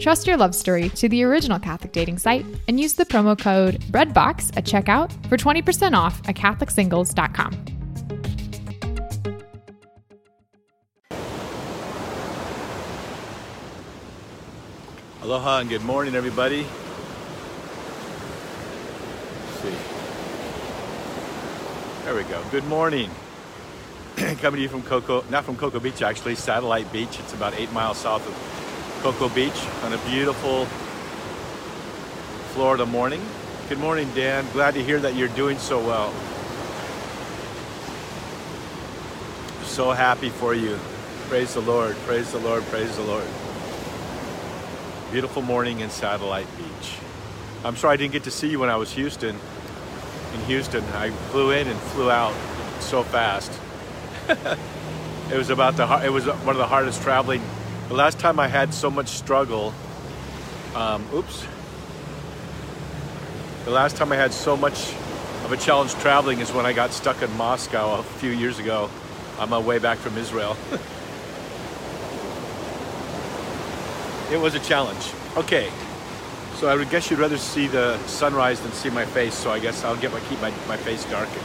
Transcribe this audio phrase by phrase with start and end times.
[0.00, 3.80] Trust your love story to the original Catholic dating site and use the promo code
[3.92, 7.66] BREADBOX at checkout for 20% off at CatholicSingles.com.
[15.22, 16.66] Aloha and good morning, everybody.
[19.44, 19.74] Let's see.
[22.04, 22.42] There we go.
[22.50, 23.10] Good morning.
[24.16, 27.20] Coming to you from Cocoa, not from Cocoa Beach actually, Satellite Beach.
[27.20, 28.59] It's about eight miles south of
[29.00, 30.66] Cocoa Beach on a beautiful
[32.52, 33.24] Florida morning.
[33.70, 34.44] Good morning, Dan.
[34.52, 36.12] Glad to hear that you're doing so well.
[39.64, 40.78] So happy for you.
[41.30, 41.96] Praise the Lord.
[42.04, 42.62] Praise the Lord.
[42.64, 43.24] Praise the Lord.
[45.10, 46.98] Beautiful morning in Satellite Beach.
[47.64, 49.34] I'm sorry I didn't get to see you when I was Houston.
[50.34, 52.34] In Houston, I flew in and flew out
[52.80, 53.50] so fast.
[54.28, 57.40] it was about the it was one of the hardest traveling.
[57.90, 59.74] The last time I had so much struggle,
[60.76, 61.44] um, oops.
[63.64, 64.92] The last time I had so much
[65.44, 68.88] of a challenge traveling is when I got stuck in Moscow a few years ago
[69.40, 70.56] on my way back from Israel.
[74.30, 75.10] it was a challenge.
[75.36, 75.68] Okay,
[76.58, 79.58] so I would guess you'd rather see the sunrise than see my face, so I
[79.58, 81.42] guess I'll get my keep my, my face darkened.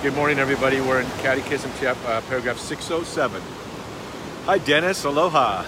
[0.00, 0.80] Good morning, everybody.
[0.80, 3.42] We're in Catechism, uh, paragraph 607.
[4.46, 5.04] Hi, Dennis.
[5.04, 5.64] Aloha.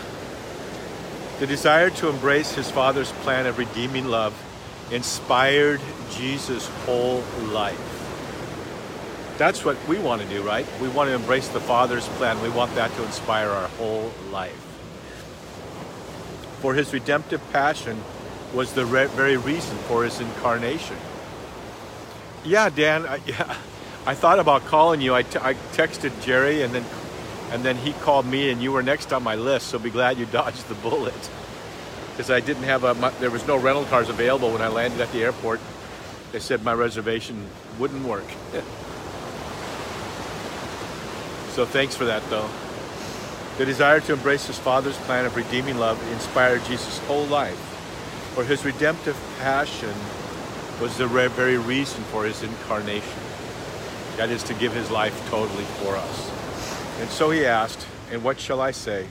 [1.38, 4.34] The desire to embrace his father's plan of redeeming love
[4.90, 7.78] inspired Jesus' whole life.
[9.36, 10.66] That's what we want to do, right?
[10.80, 12.40] We want to embrace the Father's plan.
[12.42, 14.54] We want that to inspire our whole life.
[16.60, 18.02] For his redemptive passion
[18.54, 20.96] was the re- very reason for his incarnation.
[22.44, 23.56] Yeah, Dan, I, yeah,
[24.06, 25.14] I thought about calling you.
[25.14, 26.84] I, t- I texted Jerry and then
[27.52, 30.16] and then he called me and you were next on my list, so be glad
[30.16, 31.30] you dodged the bullet.
[32.10, 35.12] Because I didn't have a, there was no rental cars available when I landed at
[35.12, 35.60] the airport.
[36.32, 37.46] They said my reservation
[37.78, 38.24] wouldn't work.
[41.50, 42.48] so thanks for that though.
[43.58, 47.58] The desire to embrace his father's plan of redeeming love inspired Jesus' whole life.
[48.34, 49.92] For his redemptive passion
[50.80, 53.20] was the very reason for his incarnation.
[54.16, 56.41] That is to give his life totally for us.
[57.00, 59.06] And so he asked, And what shall I say?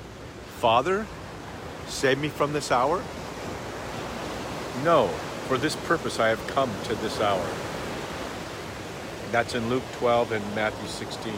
[0.59, 1.05] Father,
[1.87, 3.03] save me from this hour?
[4.83, 5.07] No,
[5.47, 7.45] for this purpose I have come to this hour.
[9.31, 11.33] That's in Luke 12 and Matthew 16.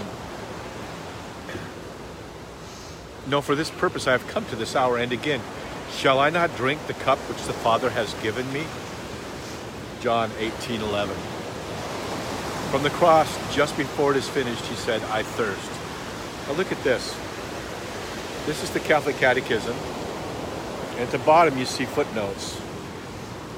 [3.28, 4.98] No, for this purpose I have come to this hour.
[4.98, 5.42] And again,
[5.92, 8.66] shall I not drink the cup which the Father has given me?
[10.02, 11.16] John 18 11.
[12.72, 15.83] From the cross, just before it is finished, he said, I thirst.
[16.48, 17.18] Now look at this.
[18.46, 19.76] This is the Catholic Catechism.
[21.00, 22.60] At the bottom, you see footnotes.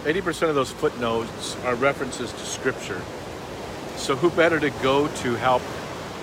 [0.04, 3.02] 80% of those footnotes are references to Scripture.
[3.98, 5.64] So, who better to go to help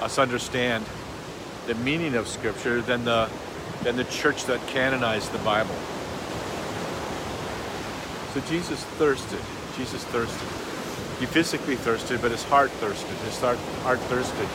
[0.00, 0.84] us understand
[1.66, 3.28] the meaning of Scripture than the,
[3.82, 5.74] than the church that canonized the Bible?
[8.34, 9.40] So, Jesus thirsted.
[9.76, 10.48] Jesus thirsted.
[11.18, 13.16] He physically thirsted, but his heart thirsted.
[13.18, 14.48] His heart, heart thirsted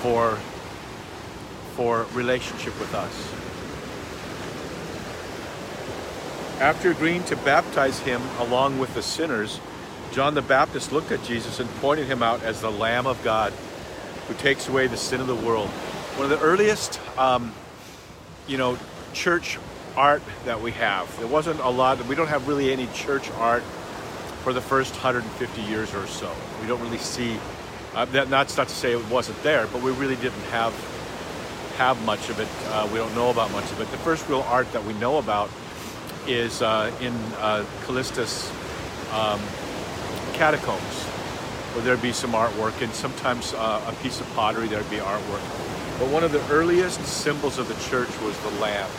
[0.00, 0.38] for,
[1.76, 3.46] for relationship with us.
[6.60, 9.60] After agreeing to baptize him along with the sinners,
[10.12, 13.52] John the Baptist looked at Jesus and pointed him out as the Lamb of God
[14.26, 15.68] who takes away the sin of the world.
[16.16, 17.52] One of the earliest, um,
[18.48, 18.78] you know,
[19.12, 19.58] church
[19.96, 21.14] art that we have.
[21.18, 23.62] There wasn't a lot, we don't have really any church art
[24.42, 26.32] for the first 150 years or so.
[26.62, 27.38] We don't really see,
[27.94, 30.72] uh, that, that's not to say it wasn't there, but we really didn't have
[31.76, 32.48] have much of it.
[32.68, 33.90] Uh, we don't know about much of it.
[33.90, 35.50] The first real art that we know about
[36.26, 38.50] is uh, in uh, Callistus
[39.12, 39.40] um,
[40.32, 41.04] catacombs,
[41.74, 45.44] where there'd be some artwork, and sometimes uh, a piece of pottery there'd be artwork.
[45.98, 48.90] But one of the earliest symbols of the church was the lamb.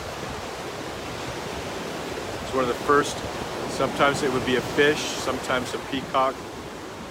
[2.44, 3.18] It's one of the first.
[3.72, 6.34] Sometimes it would be a fish, sometimes a peacock,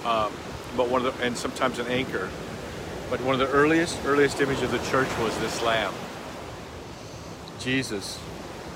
[0.05, 0.31] um,
[0.75, 2.29] but one of the, and sometimes an anchor.
[3.09, 5.93] But one of the earliest, earliest image of the church was this lamb.
[7.59, 8.19] Jesus,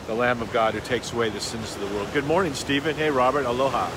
[0.08, 2.08] the Lamb of God who takes away the sins of the world.
[2.14, 2.96] Good morning, Stephen.
[2.96, 3.46] Hey, Robert.
[3.46, 3.90] Aloha.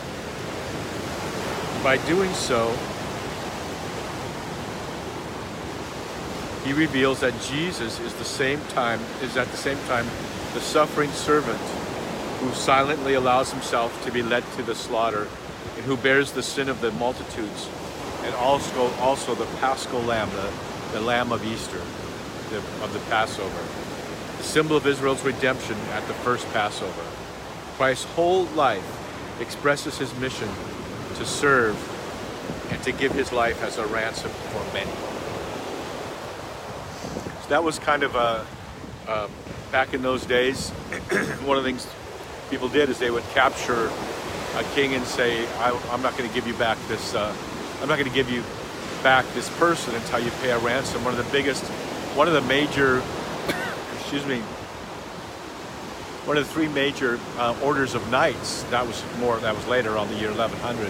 [1.84, 2.69] By doing so,
[6.64, 10.06] he reveals that Jesus is the same time is at the same time
[10.54, 11.60] the suffering servant
[12.40, 15.28] who silently allows himself to be led to the slaughter
[15.76, 17.69] and who bears the sin of the multitudes
[18.25, 20.53] and also also the paschal lamb the,
[20.93, 21.81] the lamb of Easter
[22.50, 23.62] the, of the Passover.
[24.38, 27.05] The symbol of Israel's redemption at the first Passover.
[27.76, 30.49] Christ's whole life expresses his mission
[31.17, 31.76] to serve
[32.71, 34.91] and to give his life as a ransom for many.
[37.43, 38.47] So that was kind of a,
[39.09, 39.31] um,
[39.73, 40.71] back in those days,
[41.44, 41.87] one of the things
[42.50, 43.91] people did is they would capture
[44.56, 47.35] a king and say, I, am not going to give you back this, uh,
[47.81, 48.43] I'm not going to give you
[49.03, 51.05] back this person until you pay a ransom.
[51.05, 51.62] One of the biggest,
[52.15, 53.03] one of the major,
[53.99, 54.41] excuse me,
[56.25, 59.99] one of the three major uh, orders of knights, that was more, that was later
[59.99, 60.88] on the year 1100.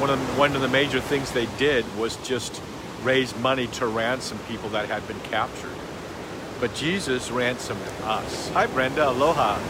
[0.00, 2.60] One of, the, one of the major things they did was just
[3.02, 5.70] raise money to ransom people that had been captured.
[6.58, 8.48] But Jesus ransomed us.
[8.50, 9.08] Hi, Brenda.
[9.08, 9.60] Aloha.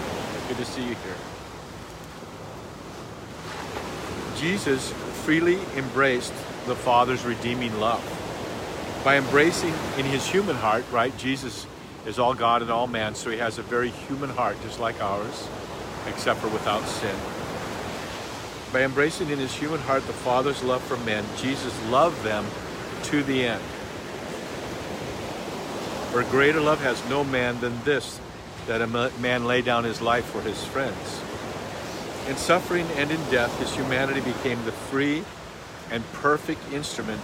[0.48, 1.16] Good to see you here.
[4.36, 4.94] Jesus
[5.28, 6.32] freely embraced
[6.64, 8.02] the Father's redeeming love.
[9.04, 11.14] By embracing in his human heart, right?
[11.18, 11.66] Jesus
[12.06, 15.02] is all God and all man, so he has a very human heart, just like
[15.02, 15.46] ours,
[16.06, 17.14] except for without sin.
[18.72, 22.46] By embracing in his human heart the Father's love for men, Jesus loved them
[23.02, 23.62] to the end.
[26.10, 28.18] For greater love has no man than this,
[28.66, 28.86] that a
[29.20, 31.20] man lay down his life for his friends.
[32.28, 35.24] In suffering and in death, his humanity became the free
[35.90, 37.22] and perfect instrument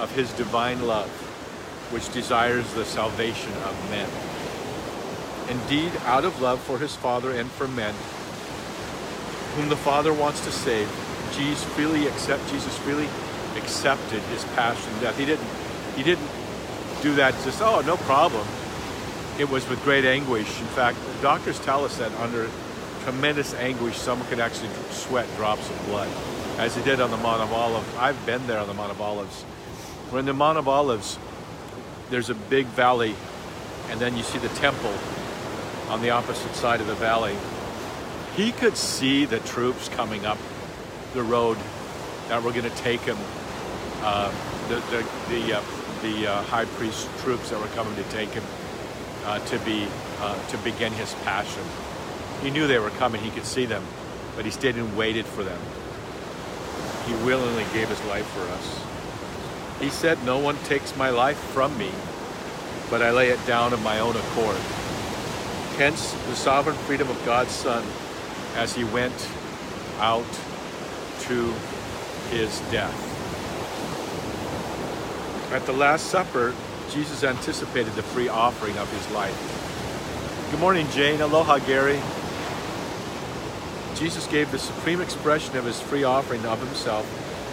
[0.00, 1.10] of his divine love,
[1.92, 4.08] which desires the salvation of men.
[5.50, 7.94] Indeed, out of love for his Father and for men,
[9.56, 10.88] whom the Father wants to save,
[11.32, 13.08] Jesus freely accept Jesus freely
[13.58, 15.18] accepted his passion and death.
[15.18, 15.48] He didn't
[15.96, 16.30] he didn't
[17.02, 18.46] do that just oh no problem.
[19.38, 20.48] It was with great anguish.
[20.60, 22.48] In fact, doctors tell us that under
[23.06, 26.08] tremendous anguish, someone could actually sweat drops of blood,
[26.58, 27.86] as he did on the Mount of Olives.
[27.98, 29.42] I've been there on the Mount of Olives.
[30.10, 31.16] When the Mount of Olives,
[32.10, 33.14] there's a big valley,
[33.90, 34.92] and then you see the temple
[35.88, 37.36] on the opposite side of the valley.
[38.34, 40.38] He could see the troops coming up
[41.14, 41.58] the road
[42.26, 43.18] that were going to take him
[44.02, 44.32] uh,
[44.68, 45.62] the the the, uh,
[46.02, 48.44] the uh, high priest troops that were coming to take him
[49.26, 49.86] uh, to be
[50.18, 51.62] uh, to begin his passion.
[52.42, 53.20] He knew they were coming.
[53.22, 53.84] He could see them,
[54.36, 55.58] but he stayed and waited for them.
[57.06, 58.80] He willingly gave his life for us.
[59.80, 61.90] He said, "No one takes my life from me,
[62.90, 64.56] but I lay it down of my own accord."
[65.76, 67.84] Hence, the sovereign freedom of God's Son,
[68.56, 69.28] as he went
[70.00, 70.24] out
[71.28, 71.52] to
[72.30, 72.94] his death.
[75.52, 76.54] At the Last Supper,
[76.92, 79.36] Jesus anticipated the free offering of his life.
[80.50, 81.20] Good morning, Jane.
[81.20, 82.00] Aloha, Gary.
[83.96, 87.06] Jesus gave the supreme expression of his free offering of himself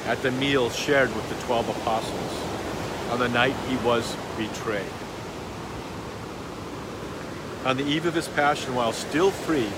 [0.07, 4.91] at the meal shared with the 12 apostles on the night he was betrayed.
[7.63, 9.69] On the eve of his passion, while still free,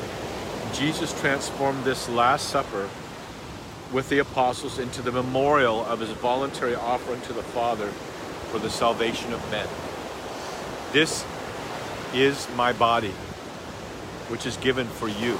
[0.74, 2.90] Jesus transformed this Last Supper
[3.94, 7.88] with the apostles into the memorial of his voluntary offering to the Father
[8.50, 9.68] for the salvation of men.
[10.92, 11.24] This
[12.13, 13.13] is my body,
[14.30, 15.38] which is given for you.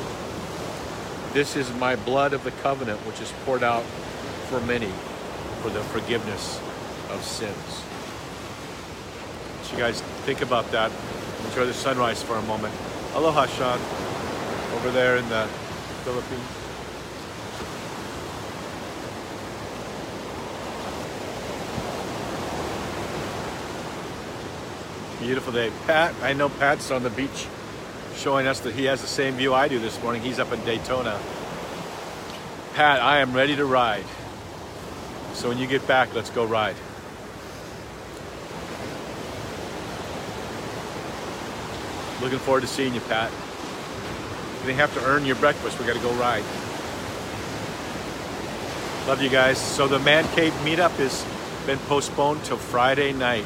[1.36, 3.84] This is my blood of the covenant, which is poured out
[4.48, 4.90] for many
[5.62, 6.62] for the forgiveness
[7.10, 7.84] of sins.
[9.64, 10.94] So you guys think about that.
[11.50, 12.74] Enjoy the sunrise for a moment.
[13.16, 13.82] Aloha, Sean,
[14.78, 15.46] over there in the
[16.06, 16.40] Philippines.
[25.20, 25.70] Beautiful day.
[25.86, 27.48] Pat, I know Pat's on the beach
[28.16, 30.22] showing us that he has the same view I do this morning.
[30.22, 31.20] He's up in Daytona.
[32.74, 34.06] Pat, I am ready to ride.
[35.34, 36.76] So when you get back, let's go ride.
[42.22, 43.32] Looking forward to seeing you, Pat.
[44.66, 45.80] You have to earn your breakfast.
[45.80, 46.44] We got to go ride.
[49.08, 49.60] Love you guys.
[49.60, 51.26] So the Man Cave meetup has
[51.68, 53.46] been postponed till Friday night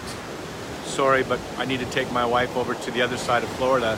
[0.89, 3.97] sorry, but I need to take my wife over to the other side of Florida.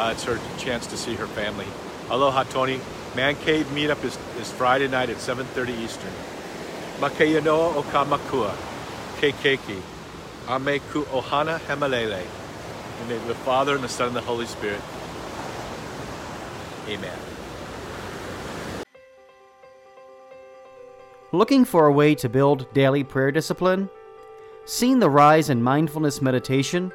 [0.00, 1.66] Uh, it's her chance to see her family.
[2.08, 2.80] Aloha, Tony.
[3.14, 6.10] Man Cave meetup is, is Friday night at 7.30 Eastern.
[7.00, 8.56] Makeyanoa o Kamakua,
[9.20, 9.82] Keikeki,
[10.48, 12.22] Ame ku ohana hemalele.
[12.22, 14.80] In the name of the Father, and the Son, and the Holy Spirit.
[16.88, 17.18] Amen.
[21.32, 23.90] Looking for a way to build daily prayer discipline?
[24.64, 26.90] Seeing the rise in mindfulness meditation,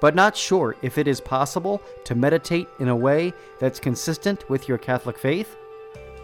[0.00, 4.68] but not sure if it is possible to meditate in a way that's consistent with
[4.68, 5.56] your Catholic faith?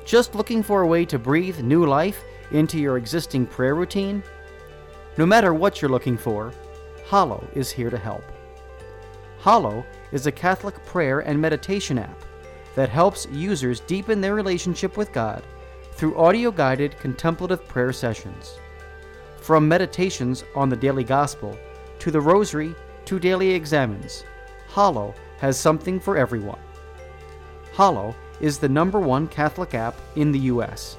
[0.05, 4.23] Just looking for a way to breathe new life into your existing prayer routine?
[5.17, 6.53] No matter what you're looking for,
[7.09, 8.25] Hallow is here to help.
[9.41, 12.19] Hallow is a Catholic prayer and meditation app
[12.75, 15.43] that helps users deepen their relationship with God
[15.93, 18.59] through audio guided contemplative prayer sessions.
[19.41, 21.59] From meditations on the daily gospel
[21.99, 22.75] to the rosary
[23.07, 24.25] to daily examens,
[24.69, 26.59] Hallow has something for everyone.
[27.75, 30.97] Hallow is the number one Catholic app in the U.S.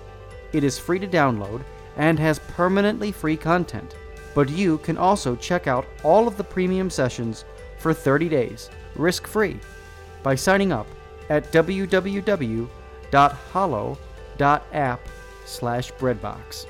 [0.51, 1.63] It is free to download
[1.97, 3.95] and has permanently free content,
[4.33, 7.45] but you can also check out all of the premium sessions
[7.77, 9.59] for 30 days, risk free,
[10.23, 10.87] by signing up
[11.29, 12.67] at www.hallow.com
[14.39, 15.07] app
[15.45, 16.65] slash breadbox.